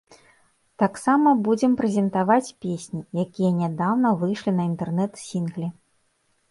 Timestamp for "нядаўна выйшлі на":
3.61-4.63